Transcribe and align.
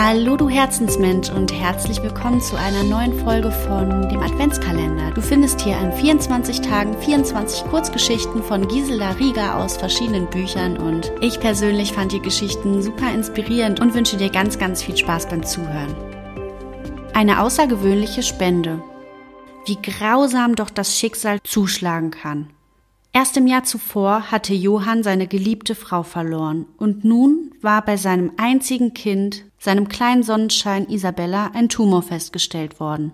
Hallo 0.00 0.36
du 0.36 0.48
Herzensmensch 0.48 1.28
und 1.28 1.52
herzlich 1.52 2.00
willkommen 2.00 2.40
zu 2.40 2.54
einer 2.54 2.84
neuen 2.84 3.18
Folge 3.24 3.50
von 3.50 4.08
dem 4.08 4.20
Adventskalender. 4.20 5.10
Du 5.10 5.20
findest 5.20 5.60
hier 5.60 5.76
an 5.76 5.92
24 5.92 6.60
Tagen 6.60 6.96
24 6.96 7.64
Kurzgeschichten 7.64 8.44
von 8.44 8.68
Gisela 8.68 9.10
Rieger 9.18 9.56
aus 9.56 9.76
verschiedenen 9.76 10.30
Büchern 10.30 10.76
und 10.76 11.10
ich 11.20 11.40
persönlich 11.40 11.94
fand 11.94 12.12
die 12.12 12.22
Geschichten 12.22 12.80
super 12.80 13.12
inspirierend 13.12 13.80
und 13.80 13.92
wünsche 13.92 14.16
dir 14.16 14.30
ganz, 14.30 14.56
ganz 14.56 14.84
viel 14.84 14.96
Spaß 14.96 15.30
beim 15.30 15.44
Zuhören. 15.44 15.96
Eine 17.12 17.40
außergewöhnliche 17.42 18.22
Spende. 18.22 18.80
Wie 19.66 19.82
grausam 19.82 20.54
doch 20.54 20.70
das 20.70 20.96
Schicksal 20.96 21.42
zuschlagen 21.42 22.12
kann. 22.12 22.50
Erst 23.18 23.36
im 23.36 23.48
Jahr 23.48 23.64
zuvor 23.64 24.30
hatte 24.30 24.54
Johann 24.54 25.02
seine 25.02 25.26
geliebte 25.26 25.74
Frau 25.74 26.04
verloren 26.04 26.66
und 26.76 27.04
nun 27.04 27.50
war 27.60 27.84
bei 27.84 27.96
seinem 27.96 28.30
einzigen 28.36 28.94
Kind, 28.94 29.42
seinem 29.58 29.88
kleinen 29.88 30.22
Sonnenschein 30.22 30.88
Isabella, 30.88 31.50
ein 31.52 31.68
Tumor 31.68 32.02
festgestellt 32.02 32.78
worden. 32.78 33.10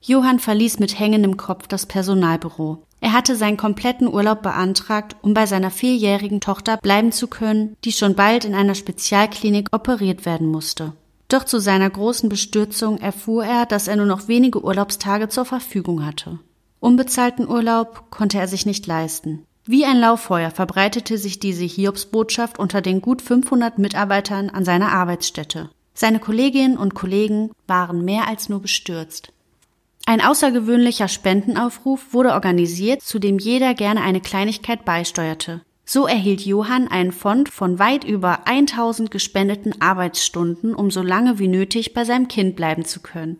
Johann 0.00 0.38
verließ 0.38 0.78
mit 0.78 0.98
hängendem 0.98 1.36
Kopf 1.36 1.66
das 1.66 1.84
Personalbüro. 1.84 2.78
Er 3.02 3.12
hatte 3.12 3.36
seinen 3.36 3.58
kompletten 3.58 4.08
Urlaub 4.08 4.40
beantragt, 4.40 5.16
um 5.20 5.34
bei 5.34 5.44
seiner 5.44 5.70
vierjährigen 5.70 6.40
Tochter 6.40 6.78
bleiben 6.78 7.12
zu 7.12 7.26
können, 7.26 7.76
die 7.84 7.92
schon 7.92 8.14
bald 8.14 8.46
in 8.46 8.54
einer 8.54 8.74
Spezialklinik 8.74 9.68
operiert 9.70 10.24
werden 10.24 10.46
musste. 10.46 10.94
Doch 11.28 11.44
zu 11.44 11.58
seiner 11.58 11.90
großen 11.90 12.30
Bestürzung 12.30 12.96
erfuhr 12.96 13.44
er, 13.44 13.66
dass 13.66 13.86
er 13.86 13.96
nur 13.96 14.06
noch 14.06 14.28
wenige 14.28 14.64
Urlaubstage 14.64 15.28
zur 15.28 15.44
Verfügung 15.44 16.06
hatte. 16.06 16.38
Unbezahlten 16.82 17.48
Urlaub 17.48 18.10
konnte 18.10 18.40
er 18.40 18.48
sich 18.48 18.66
nicht 18.66 18.88
leisten. 18.88 19.46
Wie 19.64 19.84
ein 19.84 20.00
Lauffeuer 20.00 20.50
verbreitete 20.50 21.16
sich 21.16 21.38
diese 21.38 21.62
Hiobsbotschaft 21.62 22.58
unter 22.58 22.80
den 22.80 23.00
gut 23.00 23.22
500 23.22 23.78
Mitarbeitern 23.78 24.50
an 24.50 24.64
seiner 24.64 24.90
Arbeitsstätte. 24.90 25.70
Seine 25.94 26.18
Kolleginnen 26.18 26.76
und 26.76 26.94
Kollegen 26.94 27.52
waren 27.68 28.04
mehr 28.04 28.26
als 28.26 28.48
nur 28.48 28.60
bestürzt. 28.60 29.32
Ein 30.06 30.20
außergewöhnlicher 30.20 31.06
Spendenaufruf 31.06 32.12
wurde 32.12 32.32
organisiert, 32.32 33.00
zu 33.00 33.20
dem 33.20 33.38
jeder 33.38 33.74
gerne 33.74 34.00
eine 34.00 34.20
Kleinigkeit 34.20 34.84
beisteuerte. 34.84 35.60
So 35.84 36.08
erhielt 36.08 36.40
Johann 36.40 36.88
einen 36.88 37.12
Fond 37.12 37.48
von 37.48 37.78
weit 37.78 38.02
über 38.02 38.48
1000 38.48 39.08
gespendeten 39.08 39.80
Arbeitsstunden, 39.80 40.74
um 40.74 40.90
so 40.90 41.02
lange 41.02 41.38
wie 41.38 41.46
nötig 41.46 41.94
bei 41.94 42.04
seinem 42.04 42.26
Kind 42.26 42.56
bleiben 42.56 42.84
zu 42.84 42.98
können. 42.98 43.38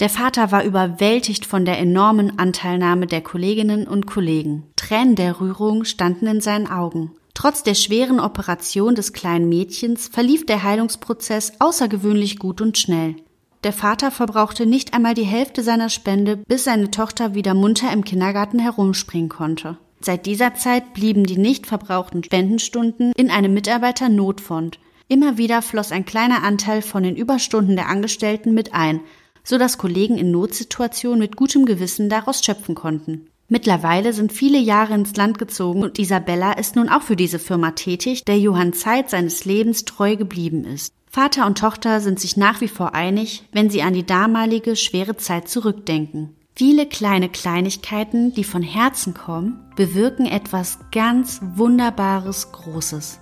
Der 0.00 0.08
Vater 0.08 0.50
war 0.50 0.64
überwältigt 0.64 1.44
von 1.44 1.66
der 1.66 1.78
enormen 1.78 2.38
Anteilnahme 2.38 3.06
der 3.06 3.20
Kolleginnen 3.20 3.86
und 3.86 4.06
Kollegen. 4.06 4.64
Tränen 4.74 5.14
der 5.14 5.42
Rührung 5.42 5.84
standen 5.84 6.26
in 6.26 6.40
seinen 6.40 6.66
Augen. 6.66 7.12
Trotz 7.34 7.62
der 7.62 7.74
schweren 7.74 8.18
Operation 8.18 8.94
des 8.94 9.12
kleinen 9.12 9.50
Mädchens 9.50 10.08
verlief 10.08 10.46
der 10.46 10.62
Heilungsprozess 10.62 11.52
außergewöhnlich 11.58 12.38
gut 12.38 12.62
und 12.62 12.78
schnell. 12.78 13.16
Der 13.62 13.74
Vater 13.74 14.10
verbrauchte 14.10 14.64
nicht 14.64 14.94
einmal 14.94 15.12
die 15.12 15.24
Hälfte 15.24 15.62
seiner 15.62 15.90
Spende, 15.90 16.38
bis 16.48 16.64
seine 16.64 16.90
Tochter 16.90 17.34
wieder 17.34 17.52
munter 17.52 17.92
im 17.92 18.02
Kindergarten 18.02 18.58
herumspringen 18.58 19.28
konnte. 19.28 19.76
Seit 20.00 20.24
dieser 20.24 20.54
Zeit 20.54 20.94
blieben 20.94 21.24
die 21.24 21.36
nicht 21.36 21.66
verbrauchten 21.66 22.24
Spendenstunden 22.24 23.12
in 23.16 23.30
einem 23.30 23.52
Mitarbeiternotfonds. 23.52 24.78
Immer 25.08 25.36
wieder 25.36 25.60
floss 25.60 25.92
ein 25.92 26.06
kleiner 26.06 26.42
Anteil 26.42 26.80
von 26.80 27.02
den 27.02 27.16
Überstunden 27.16 27.76
der 27.76 27.88
Angestellten 27.88 28.54
mit 28.54 28.72
ein, 28.72 29.00
so 29.44 29.58
dass 29.58 29.78
Kollegen 29.78 30.18
in 30.18 30.30
Notsituationen 30.30 31.20
mit 31.20 31.36
gutem 31.36 31.66
Gewissen 31.66 32.08
daraus 32.08 32.44
schöpfen 32.44 32.74
konnten. 32.74 33.26
Mittlerweile 33.48 34.12
sind 34.12 34.32
viele 34.32 34.58
Jahre 34.58 34.94
ins 34.94 35.16
Land 35.16 35.38
gezogen 35.38 35.82
und 35.82 35.98
Isabella 35.98 36.52
ist 36.52 36.76
nun 36.76 36.88
auch 36.88 37.02
für 37.02 37.16
diese 37.16 37.40
Firma 37.40 37.72
tätig, 37.72 38.24
der 38.24 38.38
Johann 38.38 38.72
Zeit 38.72 39.10
seines 39.10 39.44
Lebens 39.44 39.84
treu 39.84 40.14
geblieben 40.14 40.64
ist. 40.64 40.92
Vater 41.10 41.46
und 41.46 41.58
Tochter 41.58 42.00
sind 42.00 42.20
sich 42.20 42.36
nach 42.36 42.60
wie 42.60 42.68
vor 42.68 42.94
einig, 42.94 43.42
wenn 43.50 43.68
sie 43.68 43.82
an 43.82 43.92
die 43.92 44.06
damalige 44.06 44.76
schwere 44.76 45.16
Zeit 45.16 45.48
zurückdenken. 45.48 46.36
Viele 46.54 46.86
kleine 46.86 47.28
Kleinigkeiten, 47.28 48.32
die 48.34 48.44
von 48.44 48.62
Herzen 48.62 49.14
kommen, 49.14 49.58
bewirken 49.74 50.26
etwas 50.26 50.78
ganz 50.92 51.40
Wunderbares 51.56 52.52
Großes. 52.52 53.18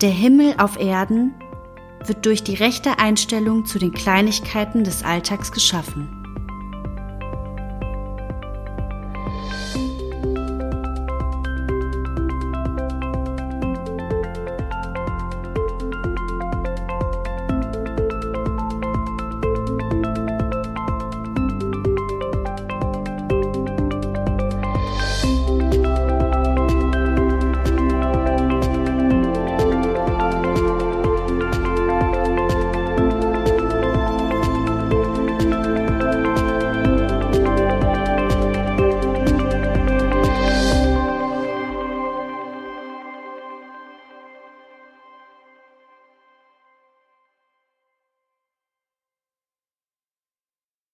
Der 0.00 0.10
Himmel 0.10 0.54
auf 0.58 0.80
Erden 0.80 1.34
wird 2.04 2.26
durch 2.26 2.42
die 2.42 2.54
rechte 2.54 2.98
Einstellung 2.98 3.66
zu 3.66 3.78
den 3.78 3.92
Kleinigkeiten 3.92 4.84
des 4.84 5.02
Alltags 5.02 5.52
geschaffen. 5.52 6.17